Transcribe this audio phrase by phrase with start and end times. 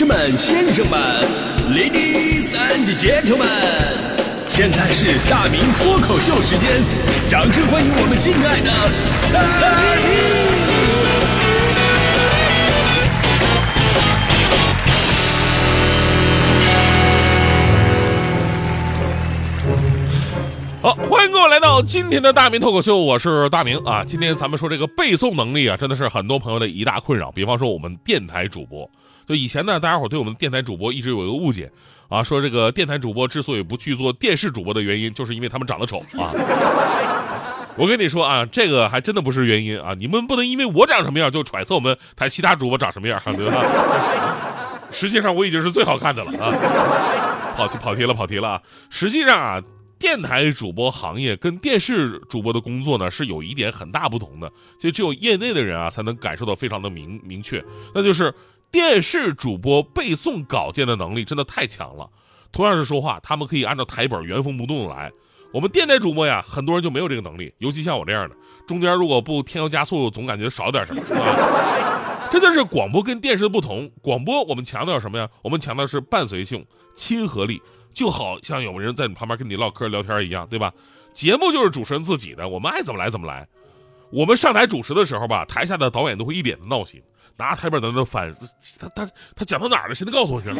[0.00, 0.98] 士们、先生们、
[1.74, 3.44] Ladies and Gentlemen，
[4.48, 6.82] 现在是大明脱口秀时间，
[7.28, 8.70] 掌声欢迎我们敬爱的
[9.30, 9.68] 大
[10.00, 10.08] 明！
[20.80, 24.02] 好，欢迎各位来到今天的大明脱口秀，我是大明啊。
[24.02, 27.30] 今天咱们说这个背诵能力啊，真的是很多朋友的一大困扰。
[27.30, 28.90] 比方说我们电台主播，
[29.30, 31.70] 就以前呢，大家伙对我们的电台主播一直有一个误解
[32.08, 36.34] 啊，说这个电台主播之所以不去做电视主播的原因，就是因为他们长得丑啊。
[37.76, 43.64] 我跟你说啊，这个还真的不是原因啊，你们不能因为我长什么样就揣测我们台其他主播长什么样，对吧？
[44.90, 47.54] 实际上我已经是最好看的了啊。
[47.54, 49.62] 跑题跑题了跑题了啊，实际上啊。
[50.00, 57.62] 电台主播行业跟电视主播的工作呢，是有一点很大不同的，就只有业内的人啊才能感受到非常的明明确，
[57.94, 58.34] 那就是
[58.70, 62.08] 电视主播背诵稿件的能力真的太强了。
[62.52, 65.10] 同样是说话，他们可以按照台本原封不动的来。
[65.52, 72.28] 我们电台主播呀，很多人就没有这个能力，尤其像我这样的，中间如果不添油加醋，总感觉少点什么， 是吧？
[72.30, 73.90] 这就是广播跟电视的不同。
[74.00, 75.28] 广播我们强调什么呀？
[75.42, 77.60] 我们强调是伴随性、亲和力。
[77.92, 80.72] 就好像有人在你旁边跟你唠嗑聊天一样，对吧？
[81.12, 83.48] 节目就是主持人自己的，我们爱怎么来怎么来。
[84.10, 87.02] 我们上台主持的时候吧，台下的导演都会一脸的闹心，
[87.36, 88.34] 拿台本在那翻，
[88.78, 89.94] 他他他讲到哪了？
[89.94, 90.50] 谁能告诉我去？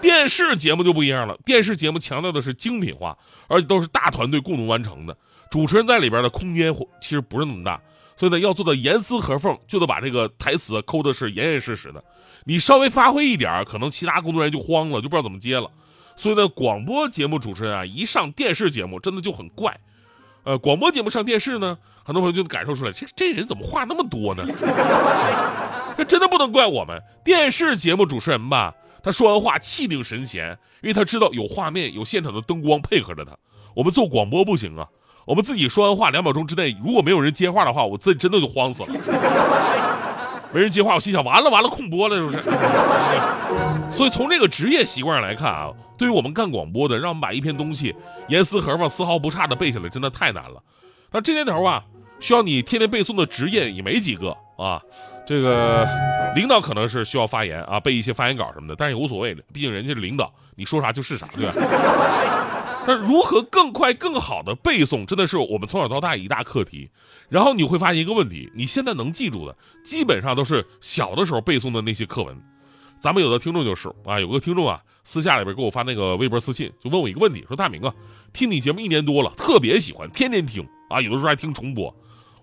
[0.00, 5.16] 电视节目就不一样了，电视节目强调的是精品化，而且都是大团队共同完成的，
[5.50, 7.80] 主持人在里边的空间其实不是那么大，
[8.16, 12.04] 所以呢，要做到严丝合缝，就得把这个台词抠的是严严实实的。
[12.44, 15.68] 你稍微发挥一点可能其他工作人员就慌了，就不知道怎么接了。
[16.16, 19.76] 所以呢，广播节目主持人啊，一上电视节目真的就很怪。
[20.48, 24.42] 呃，广播节目上电视呢，很多朋友就能感受出来，这这人怎么话那么多呢？
[25.94, 26.98] 这真的不能怪我们。
[27.22, 33.36] 电视节目主持人吧，他说完话气定神闲，因为他知道有画面、有现场的灯光配合着他。
[33.76, 34.88] 我们做广播不行啊，
[35.26, 39.97] 我们自己说完话两秒钟之内，如果没有人接话的话，我自己真的就慌死了。
[40.52, 42.42] 没人接话，我心想完了完了，空播了是不是？
[43.92, 47.94] 所以从这个职业习惯上来看啊，对于我们干广播的，让我们把一篇东西
[48.28, 50.62] 严丝合缝、丝毫不差的背下来，真的太难了。
[51.10, 51.84] 那这年头啊，
[52.20, 54.80] 需要你天天背诵的职业也没几个啊。
[55.26, 55.86] 这个
[56.34, 61.52] 领导可能是需要发言啊，背一些发言稿什么的，但是也无所谓的，毕竟人家是领导，你说啥就是啥，对吧？
[62.88, 66.88] 那如何更快、更好的背诵，真的是我们从小到大一大课题。
[67.28, 69.54] 然后你会发现一个问题：你现在能记住的，
[69.84, 72.34] 基本上都是小的时候背诵的那些课文。
[72.98, 77.94] 咱们有的听众就是啊，有个听众啊，私下里边给我发那个微博私信，就问我一个问题，说大明啊，
[78.32, 81.94] 听你节目一年多了，特别喜欢，天天听啊，有的时候还听重播。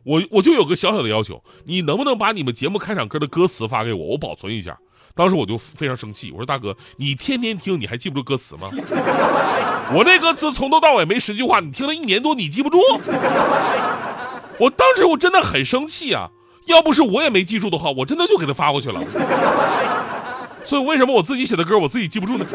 [0.03, 4.77] 我我就有个小小的要求，你能不能把你们节目开场歌的歌词发给我，我保存一下。
[5.15, 8.69] 当时我就非常生气，我说大哥，你天天听，你还记不住歌词吗？
[9.93, 12.77] 我这歌词从头到尾没十句话，你听了一年多，你记不住？
[14.59, 16.29] 我当时我真的很生气啊！
[16.65, 19.01] 要不是我也没记住的话，我真的就给他发过去了。
[20.65, 22.45] 所以为什么我自己写的歌我自己记不住呢？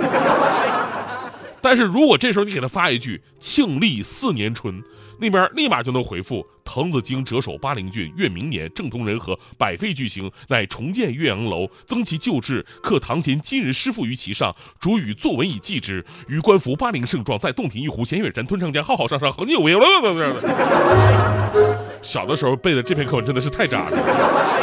[1.62, 4.82] 但是如果这时候你给他发一句“庆历四年春”。
[5.22, 16.02] 那边立马就能回复：滕子京谪守巴陵郡，越明年，政通人和，百废俱兴，乃重建岳阳楼，增其旧制，刻唐贤今日诗赋于其上，主与作文以记之。
[16.26, 19.74] 予观夫巴陵胜状，在洞庭一湖，衔远山，吞长江，浩浩汤汤，恒久为。
[22.00, 24.59] 小的时候背的这篇课文真的是太渣了。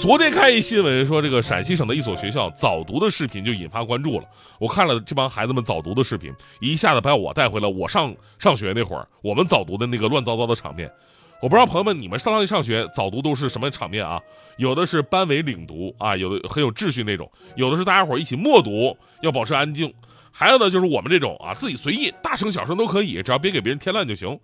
[0.00, 4.24] 昨天看一新闻说，这个陕西省的一所学校早读的视频就引发关注了。
[4.58, 10.90] 我看了这帮孩子们早读的视频，一下子把我带回了我上上学那会儿，我们早读的那个乱糟糟的场面。
[11.42, 14.18] 我不知道朋友们，你们上上上学早读都是什么场面啊？
[14.56, 19.90] 有的是班委领读啊，有的很有秩序那种；有的是大家伙一起默读，要保持安静；
[20.32, 24.40] 还有的就是我们这种啊，自己随意，大声小声都可以，只要别给别人添乱就行。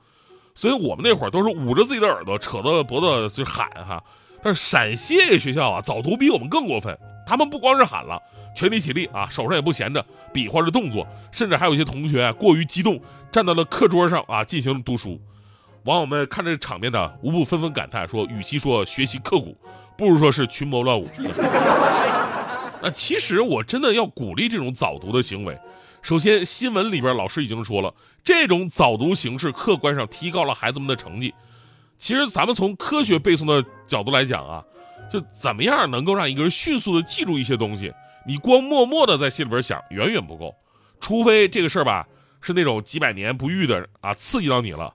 [0.55, 4.05] 所以我们那会儿都是捂着自己的耳朵，扯着脖子就喊哈。
[4.43, 6.97] 但是陕西这个学校啊，早读比我们更过分。
[7.27, 8.23] 他们不光是喊了，
[8.55, 13.01] 全体起立啊，手上也不闲着，比划着动作，甚至还有一些同学过于激动，
[13.33, 15.21] 站到了课桌上啊，进行读书。
[15.85, 19.57] 网友们看这场面呢，无不纷纷感叹说：“与其说学习刻苦，
[19.97, 21.05] 不如说是群魔乱舞。”
[22.83, 25.59] 那其实我真的要鼓励这种早读的行为。
[26.03, 27.93] 首先，新闻里边老师已经说了，
[28.23, 31.35] 这种早读形式客观上提高了孩子们的成绩。
[31.99, 34.65] 其实咱们从科学背诵的角度来讲啊，
[35.11, 37.93] 就怎么样能够让一个人迅速的记住一些东西？
[38.27, 40.55] 你光默默的在心里边想远远不够，
[41.01, 42.07] 除非这个事儿吧
[42.41, 44.93] 是那种几百年不遇的啊，刺激到你了，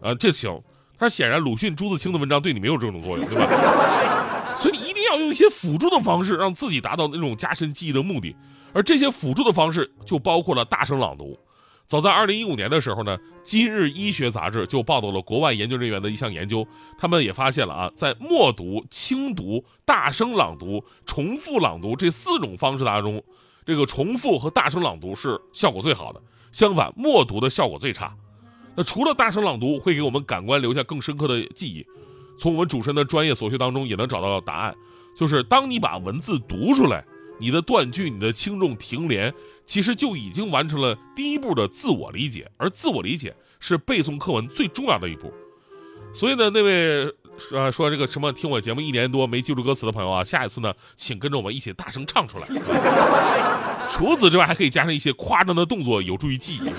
[0.00, 0.60] 啊，这行。
[0.96, 4.56] 但显然鲁迅、朱自清的文章对你没有这种作用，对吧？
[4.60, 8.34] 所以你一定要用一些辅助的方式，让自己达到那种加深记忆的目的。
[8.72, 11.38] 而这些辅助的方式就包括了大声朗读。
[11.86, 16.66] 早在二零一五年的时候呢，《今日医学杂志》就报道了国外研究人员的一项研究，
[16.98, 23.22] 他们也发现了啊，在默读、轻读、大声朗读、重复朗读这四种方式当中，
[23.66, 26.22] 这个重复和大声朗读是效果最好的，
[26.52, 28.14] 相反，默读的效果最差。
[28.74, 31.86] 那除了大声朗读会给我们感官留下更深刻的记忆，
[32.38, 34.74] 从我们主持人的专业所学当中也能找到答案，
[35.18, 37.04] 就是当你把文字读出来。
[37.38, 39.32] 你的断句、你的轻重停连，
[39.66, 45.32] 其实就已经完成了第一步的自我理解，而自我理解是背诵课文最重要的一步。
[46.14, 47.12] 所以呢，那位
[47.50, 52.46] 呃说这个什么听我节目一年多没记住歌词的朋友啊，下一次呢，请跟着我们一起大声唱出来。
[53.90, 56.70] 除此之外，还可以加上一些夸张的动作，有助于记忆。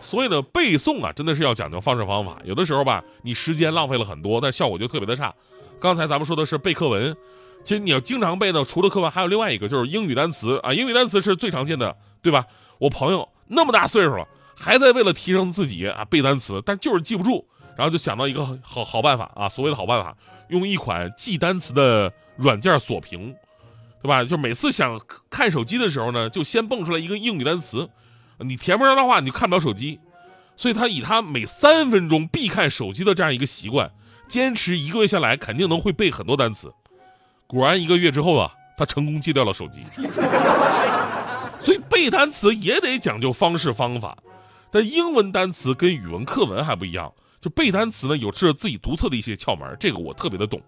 [0.00, 2.38] 所以呢，背诵啊，真的是要讲究方式方法。
[2.44, 5.32] 有的时候吧，你时间浪费了很多，但效果就特别的差。
[5.78, 7.16] 刚才咱们说的是背课文。
[7.64, 10.72] 其实你要经常背呢，除了课文，还有另外一个就是英语单词啊。
[10.72, 12.46] 英语单词是最常见的，对吧？
[12.78, 14.26] 我朋友那么大岁数了，
[14.56, 17.44] 还在为了提升自己啊背单词，但就是记不住，
[17.76, 20.16] 然后就想到一个好好办法啊，所谓的好办法，
[20.48, 23.34] 用一款记单词的软件锁屏，
[24.02, 24.24] 对吧？
[24.24, 27.88] 就每次想看手机的时候呢，就先蹦出来一个英语单词，
[28.38, 29.98] 你填不上的话，你就看不了手机。
[30.56, 33.92] 所以他以他每三分钟必看手机的这样一个习惯，
[34.26, 36.72] 坚持一个月下来，肯定能会背很多单词。
[37.48, 39.82] 果然一个月之后啊，他成功戒掉了手机。
[41.58, 44.16] 所以背单词也得讲究方式方法，
[44.70, 47.10] 但英文单词跟语文课文还不一样，
[47.40, 50.60] 就背单词呢有着自己独特的一些窍门，这个我特别的懂，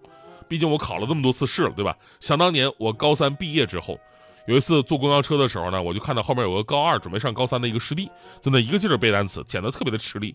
[0.48, 1.94] 毕竟我考了这么多次试了，对吧？
[2.18, 4.00] 想当年我高三毕业之后，
[4.46, 8.10] 有一次坐公交车的时候呢，我就看到后面有个高二准备上高三的一个师弟，
[8.40, 10.34] 在那一个劲儿背单词，显得特别的吃力。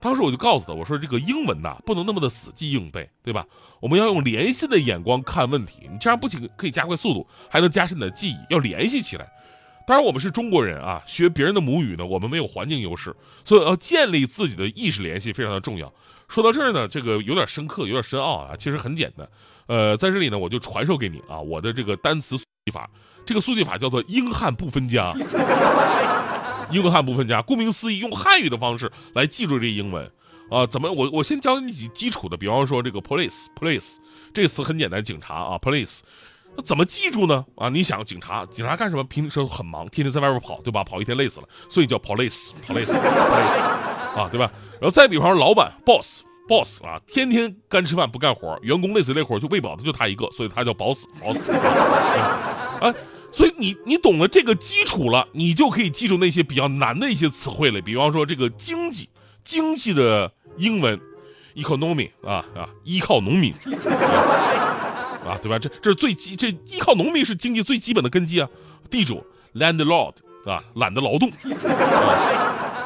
[0.00, 3.46] 当时我就告诉他，我说这个英文呐，不能那么的死记硬背，对吧？
[3.80, 9.26] 我们要用联系的眼光看问题，你这样不仅可以加快速度，还能加深你的记忆，要联系起来。
[9.86, 13.14] 当然，我们是中国人啊，学别人的母语呢，我们没有环境优势，
[13.44, 15.92] 所以要建立自己的意识联系非常的重要。
[16.28, 19.28] 说到这儿呢，这个有点深刻，有点深奥啊，其实很简单。
[19.66, 22.90] 呃，在这里呢，我就传授给你啊，我的这个单词速记法，
[23.24, 25.12] 这个速记法叫做英汉不分家。
[26.70, 30.10] 英汉不分家，顾名思义，用汉语的方式来记住这英文，
[30.50, 30.90] 啊，怎么？
[30.90, 33.96] 我我先教你几基础的，比方说这个 police，police
[34.34, 36.00] 这词很简单，警察啊，police，
[36.56, 37.44] 那怎么记住呢？
[37.56, 39.04] 啊，你想警察，警察干什么？
[39.04, 40.82] 平时很忙，天天在外边跑，对吧？
[40.82, 43.60] 跑一天累死了，所以叫 police，police，police，
[44.18, 44.50] 啊，对吧？
[44.80, 51.50] 然后再比方说老板，boss，boss 啊，天天干吃饭不干活，员工累死累活就喂饱的就他一个，所以他叫 boss，boss，
[52.82, 52.94] 啊。
[53.36, 57.78] 所以你你懂了这个基础了，你就可以记住那些比较难的一些词汇了。
[57.82, 59.10] 比方说这个经济，
[59.44, 60.98] 经济的英文
[61.54, 63.52] ，economy 啊啊，依靠农民
[65.26, 65.58] 啊，对吧？
[65.58, 68.48] 这这是最基，这依靠农民是经济最基本的根基啊。
[68.88, 69.22] 地主
[69.54, 70.14] ，landlord
[70.46, 71.28] 啊，懒得劳动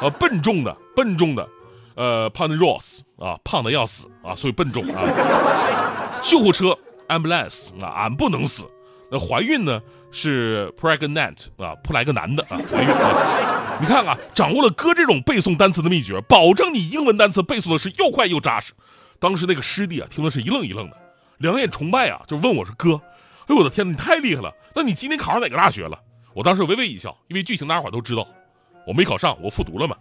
[0.02, 1.48] 啊，笨重的，笨重的，
[1.94, 6.20] 呃 p o n d r o s s 啊，胖的要死啊，所以笨重啊。
[6.24, 6.76] 救护车
[7.06, 8.64] ，ambulance 啊，俺不能死。
[9.12, 9.80] 那怀孕呢？
[10.12, 13.78] 是 pregnant 啊，扑来个男的啊，怀孕啊！
[13.80, 18.72] 你看啊，掌握了哥这种背诵单词的秘诀，保证你英文单词背诵的是又快又扎实。
[19.18, 20.96] 当时那个师弟啊，听的是一愣一愣的，
[21.38, 23.00] 两眼崇拜啊，就问我说：“哥，
[23.42, 24.52] 哎呦我的天，你太厉害了！
[24.74, 25.98] 那你今天考上哪个大学了？”
[26.32, 28.26] 我当时微微一笑，因为剧情大家伙都知道，
[28.86, 29.96] 我没考上，我复读了嘛。